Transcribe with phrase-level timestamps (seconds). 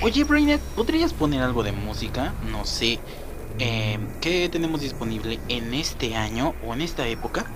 [0.00, 2.32] Oye, Brainet, ¿podrías poner algo de música?
[2.52, 3.00] No sé.
[3.58, 7.46] Eh, ¿Qué tenemos disponible en este año o en esta época?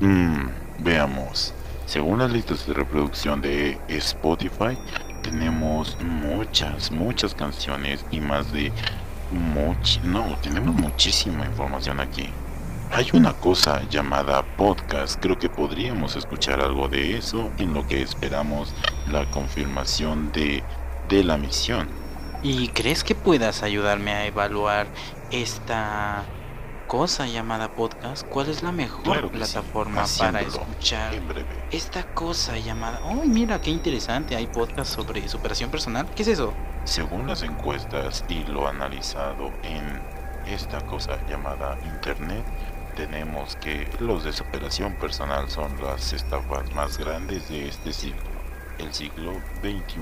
[0.00, 0.48] Mmm,
[0.80, 1.54] veamos.
[1.86, 4.76] Según las listas de reproducción de Spotify,
[5.22, 8.70] tenemos muchas, muchas canciones y más de
[9.32, 12.28] much no, tenemos muchísima información aquí.
[12.92, 18.02] Hay una cosa llamada podcast, creo que podríamos escuchar algo de eso en lo que
[18.02, 18.74] esperamos
[19.10, 20.62] la confirmación de,
[21.08, 21.88] de la misión.
[22.42, 24.86] ¿Y crees que puedas ayudarme a evaluar
[25.30, 26.24] esta
[26.86, 28.26] cosa llamada podcast?
[28.26, 31.14] ¿Cuál es la mejor plataforma para escuchar
[31.70, 33.00] esta cosa llamada...
[33.04, 34.36] ¡Oh, mira qué interesante!
[34.36, 36.06] Hay podcast sobre superación personal.
[36.14, 36.54] ¿Qué es eso?
[36.84, 40.00] Según las encuestas y lo analizado en
[40.46, 42.44] esta cosa llamada Internet,
[42.96, 48.22] tenemos que los de superación personal son las estafas más grandes de este siglo,
[48.78, 49.32] el siglo
[49.62, 50.00] XXI.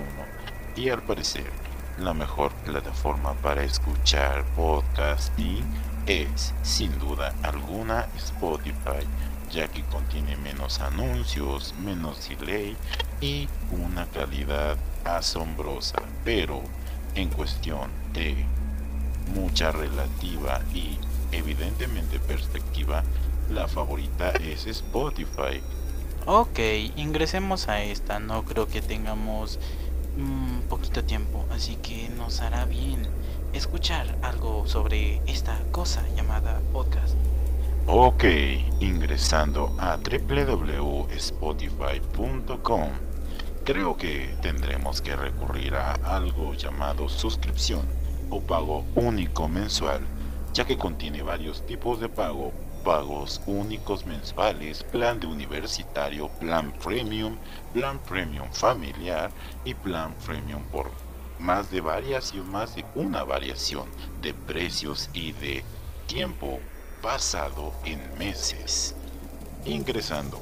[0.77, 1.51] Y al parecer,
[1.99, 5.65] la mejor plataforma para escuchar podcasting
[6.07, 9.07] es, sin duda alguna, Spotify,
[9.51, 12.77] ya que contiene menos anuncios, menos delay
[13.23, 15.97] y una calidad asombrosa.
[16.25, 16.61] Pero
[17.15, 18.45] en cuestión de
[19.35, 20.99] mucha relativa y
[21.33, 23.03] evidentemente perspectiva,
[23.49, 25.63] la favorita es Spotify.
[26.27, 26.59] Ok,
[26.97, 28.19] ingresemos a esta.
[28.19, 29.59] No creo que tengamos
[30.17, 33.07] un poquito tiempo, así que nos hará bien
[33.53, 37.15] escuchar algo sobre esta cosa llamada podcast.
[37.87, 38.25] Ok,
[38.81, 42.89] ingresando a www.spotify.com,
[43.65, 47.87] creo que tendremos que recurrir a algo llamado suscripción
[48.29, 50.01] o pago único mensual,
[50.53, 52.53] ya que contiene varios tipos de pago
[52.87, 57.37] pagos únicos mensuales, plan de universitario, plan premium,
[57.75, 59.33] plan premium familiar
[59.65, 60.93] y plan premium por
[61.41, 63.89] más de variación, más de una variación
[64.23, 65.65] de precios y de
[66.07, 66.61] tiempo
[67.03, 68.95] pasado en meses.
[69.65, 70.41] Ingresando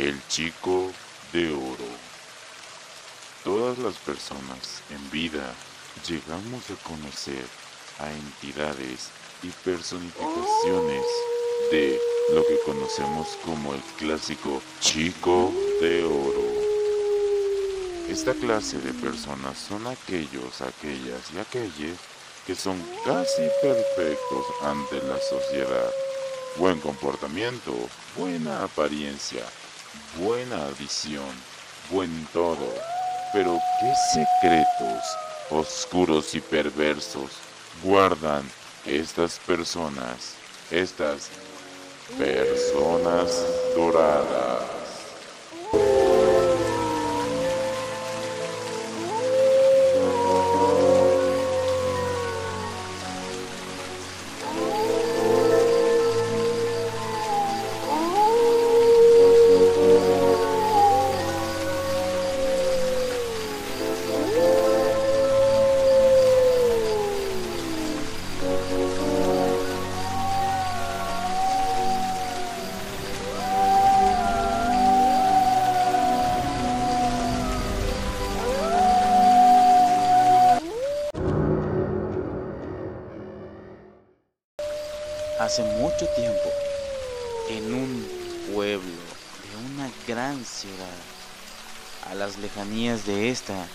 [0.00, 0.90] El chico
[1.30, 1.90] de oro.
[3.44, 5.52] Todas las personas en vida
[6.08, 7.44] llegamos a conocer
[7.98, 9.10] a entidades
[9.42, 11.04] y personificaciones
[11.70, 12.00] de
[12.32, 15.52] lo que conocemos como el clásico chico
[15.82, 16.44] de oro.
[18.08, 21.98] Esta clase de personas son aquellos, aquellas y aquellas
[22.46, 25.90] que son casi perfectos ante la sociedad.
[26.56, 27.74] Buen comportamiento,
[28.16, 29.44] buena apariencia,
[30.16, 31.30] buena visión,
[31.90, 32.74] buen todo.
[33.32, 35.04] Pero ¿qué secretos
[35.50, 37.30] oscuros y perversos
[37.82, 38.48] guardan
[38.84, 40.34] estas personas,
[40.70, 41.28] estas
[42.18, 44.79] personas doradas?
[85.50, 86.48] Hace mucho tiempo,
[87.48, 88.08] en un
[88.54, 89.02] pueblo
[89.42, 91.00] de una gran ciudad,
[92.08, 93.66] a las lejanías de esta,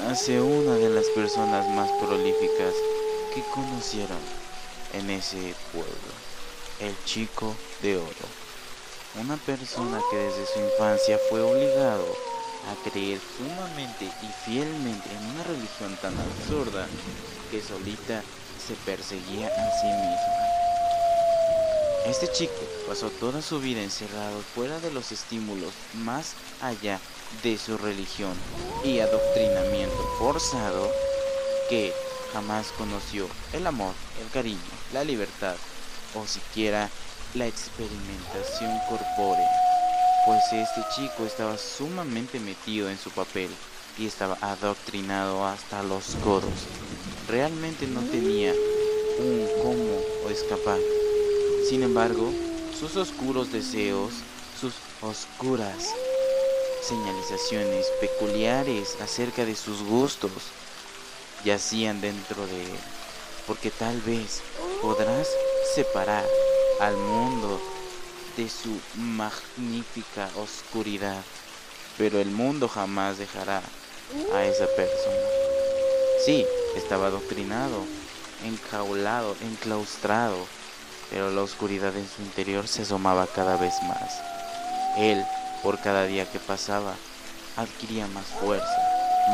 [0.00, 2.74] nace una de las personas más prolíficas
[3.32, 4.18] que conocieron
[4.94, 6.12] en ese pueblo,
[6.80, 8.26] el chico de oro.
[9.20, 12.04] Una persona que desde su infancia fue obligado
[12.66, 16.88] a creer sumamente y fielmente en una religión tan absurda
[17.52, 18.24] que solita
[18.58, 20.45] se perseguía a sí misma.
[22.06, 22.54] Este chico
[22.86, 27.00] pasó toda su vida encerrado fuera de los estímulos más allá
[27.42, 28.32] de su religión
[28.84, 30.88] y adoctrinamiento forzado
[31.68, 31.92] que
[32.32, 33.92] jamás conoció el amor,
[34.22, 34.60] el cariño,
[34.92, 35.56] la libertad
[36.14, 36.88] o siquiera
[37.34, 39.50] la experimentación corpórea,
[40.26, 43.50] pues este chico estaba sumamente metido en su papel
[43.98, 46.66] y estaba adoctrinado hasta los codos.
[47.26, 48.52] Realmente no tenía
[49.18, 50.78] un cómo escapar.
[51.68, 52.30] Sin embargo,
[52.72, 54.24] sus oscuros deseos,
[54.54, 55.84] sus oscuras
[56.80, 60.52] señalizaciones peculiares acerca de sus gustos
[61.44, 62.80] yacían dentro de él,
[63.48, 64.44] porque tal vez
[64.80, 65.28] podrás
[65.74, 66.24] separar
[66.78, 67.60] al mundo
[68.36, 71.24] de su magnífica oscuridad,
[71.98, 73.64] pero el mundo jamás dejará
[74.32, 75.28] a esa persona.
[76.24, 76.46] Sí,
[76.76, 77.82] estaba adoctrinado,
[78.44, 80.46] enjaulado, enclaustrado,
[81.10, 84.20] pero la oscuridad en su interior se asomaba cada vez más.
[84.98, 85.24] Él,
[85.62, 86.94] por cada día que pasaba,
[87.56, 88.78] adquiría más fuerza,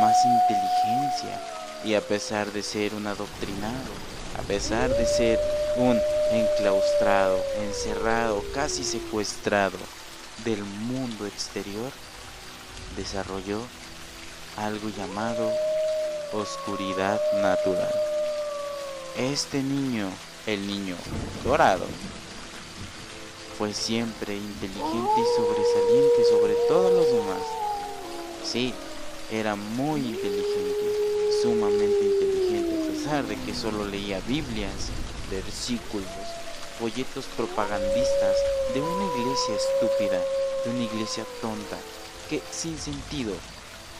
[0.00, 1.40] más inteligencia,
[1.84, 3.92] y a pesar de ser un adoctrinado,
[4.38, 5.40] a pesar de ser
[5.76, 9.78] un enclaustrado, encerrado, casi secuestrado
[10.44, 11.90] del mundo exterior,
[12.96, 13.60] desarrolló
[14.56, 15.50] algo llamado
[16.32, 17.94] oscuridad natural.
[19.16, 20.08] Este niño,
[20.46, 20.96] el niño
[21.44, 21.86] dorado,
[23.58, 27.42] fue siempre inteligente y sobresaliente sobre todos los demás.
[28.44, 28.74] Sí,
[29.30, 34.90] era muy inteligente, sumamente inteligente, a pesar de que solo leía Biblias,
[35.30, 36.08] versículos,
[36.78, 38.36] folletos propagandistas
[38.74, 40.20] de una iglesia estúpida,
[40.64, 41.78] de una iglesia tonta,
[42.28, 43.32] que sin sentido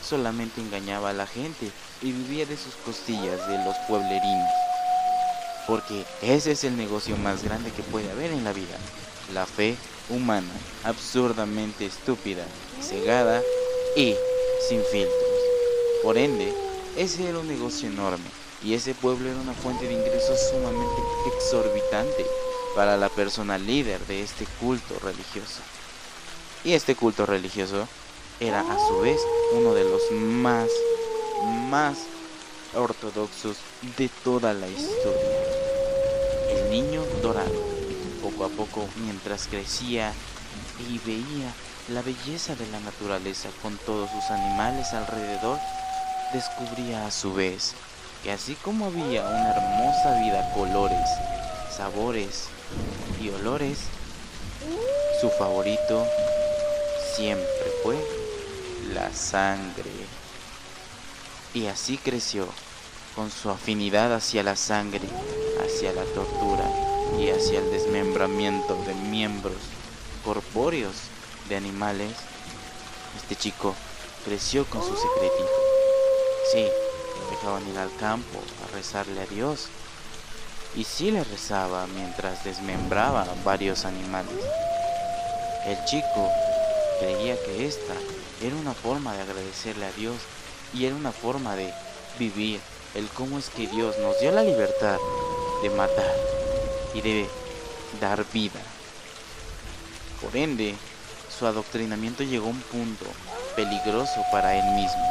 [0.01, 4.62] solamente engañaba a la gente y vivía de sus costillas de los pueblerinos.
[5.67, 8.77] Porque ese es el negocio más grande que puede haber en la vida.
[9.33, 9.75] La fe
[10.09, 10.51] humana,
[10.83, 12.45] absurdamente estúpida,
[12.81, 13.41] cegada
[13.95, 14.15] y
[14.67, 15.13] sin filtros.
[16.01, 16.53] Por ende,
[16.97, 21.01] ese era un negocio enorme y ese pueblo era una fuente de ingresos sumamente
[21.35, 22.25] exorbitante
[22.75, 25.61] para la persona líder de este culto religioso.
[26.63, 27.87] Y este culto religioso
[28.39, 29.19] era a su vez
[29.53, 30.69] uno de los más,
[31.69, 31.97] más
[32.73, 33.57] ortodoxos
[33.97, 35.42] de toda la historia.
[36.73, 37.53] Niño dorado,
[38.23, 40.11] poco a poco mientras crecía
[40.79, 41.53] y veía
[41.89, 45.59] la belleza de la naturaleza con todos sus animales alrededor,
[46.33, 47.75] descubría a su vez
[48.23, 51.07] que así como había una hermosa vida, colores,
[51.69, 52.47] sabores
[53.21, 53.77] y olores,
[55.21, 56.07] su favorito
[57.15, 58.03] siempre fue
[58.95, 59.91] la sangre.
[61.53, 62.47] Y así creció,
[63.15, 65.07] con su afinidad hacia la sangre,
[65.63, 66.65] hacia la tortura
[67.19, 69.57] y hacia el desmembramiento de miembros
[70.23, 70.95] corpóreos
[71.49, 72.11] de animales.
[73.17, 73.75] Este chico
[74.25, 75.51] creció con su secretito.
[76.51, 76.67] Sí,
[77.29, 79.67] dejaban ir al campo a rezarle a Dios.
[80.75, 84.33] Y sí le rezaba mientras desmembraba varios animales.
[85.65, 86.31] El chico
[86.99, 87.93] creía que esta
[88.41, 90.15] era una forma de agradecerle a Dios
[90.73, 91.71] y era una forma de
[92.17, 92.59] vivir
[92.95, 94.97] el cómo es que Dios nos dio la libertad
[95.61, 96.15] de matar
[96.93, 97.27] y de
[97.99, 98.59] dar vida.
[100.21, 100.75] Por ende,
[101.37, 103.05] su adoctrinamiento llegó a un punto
[103.55, 105.05] peligroso para él mismo,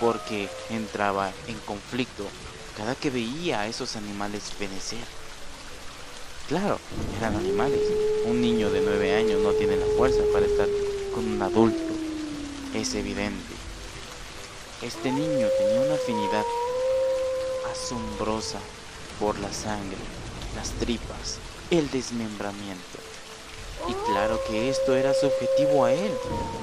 [0.00, 2.24] porque entraba en conflicto
[2.76, 5.04] cada que veía a esos animales fenecer.
[6.48, 6.78] Claro,
[7.18, 7.80] eran animales.
[8.26, 10.68] Un niño de nueve años no tiene la fuerza para estar
[11.14, 11.94] con un adulto.
[12.74, 13.54] Es evidente.
[14.82, 16.44] Este niño tenía una afinidad
[17.74, 18.60] asombrosa
[19.18, 19.98] por la sangre,
[20.56, 21.38] las tripas,
[21.70, 22.98] el desmembramiento.
[23.88, 26.12] Y claro que esto era subjetivo a él,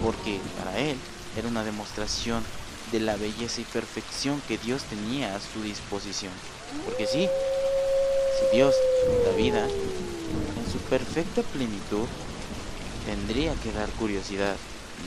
[0.02, 0.98] porque para él
[1.38, 2.44] era una demostración
[2.92, 6.32] de la belleza y perfección que Dios tenía a su disposición.
[6.86, 7.30] Porque sí,
[8.40, 8.74] si Dios
[9.26, 12.08] da vida en su perfecta plenitud,
[13.06, 14.56] tendría que dar curiosidad,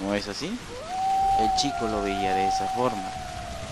[0.03, 0.57] ¿no es así?
[1.41, 3.11] El chico lo veía de esa forma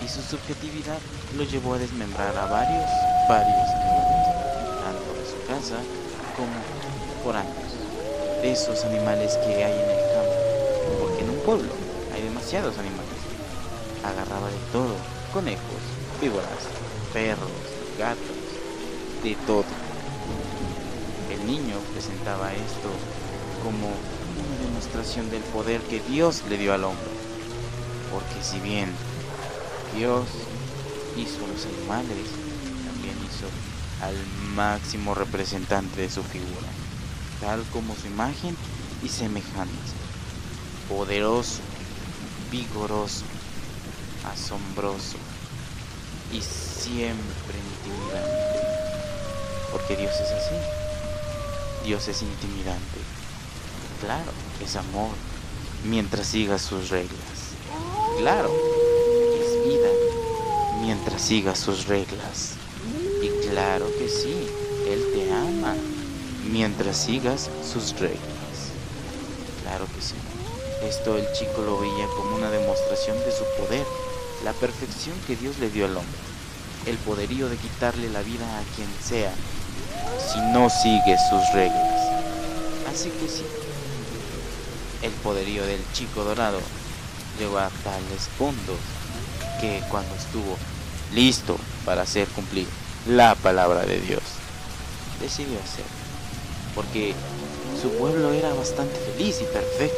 [0.03, 0.99] y su subjetividad
[1.37, 2.89] lo llevó a desmembrar a varios,
[3.27, 4.27] varios animales,
[4.83, 5.83] tanto en su casa
[6.35, 6.51] como
[7.23, 7.53] por años.
[8.41, 11.71] De esos animales que hay en el campo, porque en un pueblo
[12.13, 13.19] hay demasiados animales.
[14.03, 14.95] Agarraba de todo,
[15.31, 15.83] conejos,
[16.19, 16.67] víboras,
[17.13, 17.49] perros,
[17.97, 18.37] gatos,
[19.23, 19.65] de todo.
[21.31, 22.89] El niño presentaba esto
[23.63, 27.11] como una demostración del poder que Dios le dio al hombre.
[28.11, 28.91] Porque si bien
[29.95, 30.25] Dios
[31.15, 32.27] hizo los animales,
[32.85, 33.47] también hizo
[34.01, 34.15] al
[34.55, 36.67] máximo representante de su figura,
[37.39, 38.55] tal como su imagen
[39.03, 39.95] y semejanza.
[40.89, 41.59] Poderoso,
[42.51, 43.23] vigoroso,
[44.31, 45.17] asombroso
[46.31, 48.59] y siempre intimidante.
[49.71, 50.55] Porque Dios es así.
[51.85, 52.99] Dios es intimidante.
[54.01, 54.31] Claro,
[54.63, 55.11] es amor
[55.83, 57.53] mientras siga sus reglas.
[58.17, 58.51] Claro,
[60.83, 62.55] mientras siga sus reglas.
[63.21, 64.35] Y claro que sí,
[64.85, 65.75] Él te ama
[66.51, 68.19] mientras sigas sus reglas.
[69.61, 70.15] Claro que sí,
[70.85, 73.85] Esto el chico lo veía como una demostración de su poder,
[74.43, 76.19] la perfección que Dios le dio al hombre,
[76.85, 79.33] el poderío de quitarle la vida a quien sea
[80.19, 82.11] si no sigue sus reglas.
[82.91, 83.45] Así que sí,
[85.01, 86.59] el poderío del chico dorado
[87.39, 88.77] llegó a tales puntos
[89.61, 90.57] que cuando estuvo
[91.13, 92.67] listo para hacer cumplir
[93.07, 94.23] la palabra de Dios,
[95.21, 95.85] decidió hacer,
[96.75, 97.13] porque
[97.81, 99.97] su pueblo era bastante feliz y perfecto.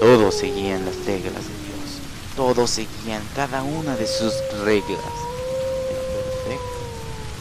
[0.00, 4.98] Todos seguían las reglas de Dios, todos seguían cada una de sus reglas.
[5.90, 6.78] Era perfecto,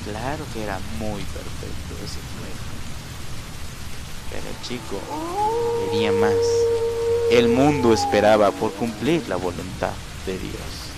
[0.06, 2.62] claro que era muy perfecto ese pueblo.
[4.30, 5.00] Pero el chico
[5.86, 6.34] quería más.
[7.32, 9.94] El mundo esperaba por cumplir la voluntad
[10.26, 10.92] de Dios.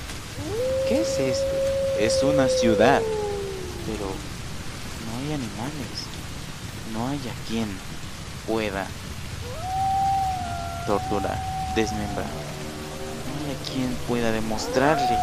[0.88, 1.73] ¿Qué es esto?
[2.04, 3.02] Es una ciudad,
[3.86, 4.08] pero
[5.06, 6.04] no hay animales,
[6.92, 7.66] no hay a quien
[8.46, 8.86] pueda
[10.86, 11.42] torturar,
[11.78, 15.18] desmembrar, no hay a quien pueda demostrarle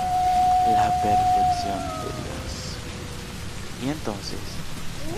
[0.73, 2.49] la perfección de Dios.
[3.85, 4.39] Y entonces,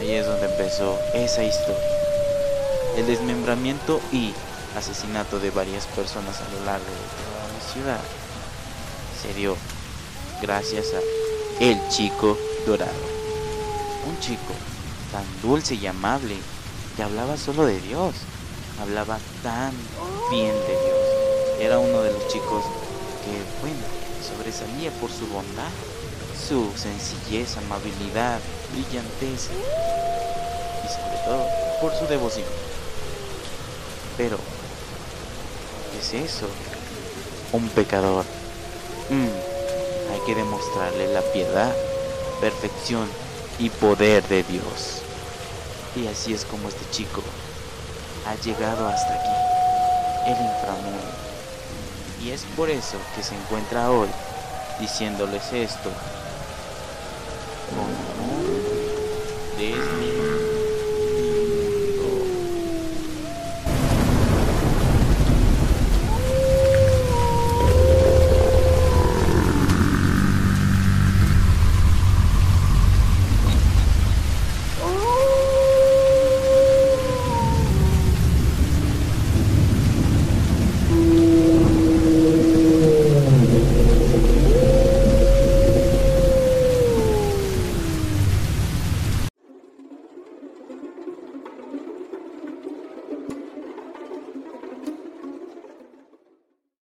[0.01, 1.79] ahí es donde empezó esa historia,
[2.97, 4.35] el desmembramiento y
[4.77, 8.01] asesinato de varias personas a lo largo de toda la ciudad
[9.23, 9.57] se dio
[10.41, 11.22] gracias a
[11.61, 12.93] el chico dorado.
[14.09, 14.55] Un chico
[15.11, 16.37] tan dulce y amable
[16.97, 18.15] que hablaba solo de Dios,
[18.81, 19.73] hablaba tan
[20.31, 21.61] bien de Dios.
[21.61, 22.65] Era uno de los chicos
[23.25, 23.85] que, bueno,
[24.23, 25.71] sobresalía por su bondad,
[26.49, 28.41] su sencillez, amabilidad,
[28.73, 29.51] brillantez
[30.85, 31.47] y sobre todo
[31.81, 32.47] por su devoción.
[34.17, 34.39] Pero
[35.99, 36.49] es eso?
[37.53, 38.25] Un pecador.
[39.11, 39.42] Mm,
[40.25, 41.75] que demostrarle la piedad,
[42.41, 43.09] perfección
[43.59, 45.03] y poder de Dios.
[45.97, 47.23] Y así es como este chico
[48.27, 51.13] ha llegado hasta aquí, el inframundo.
[52.23, 54.09] Y es por eso que se encuentra hoy
[54.79, 55.91] diciéndoles esto
[57.71, 58.43] con amor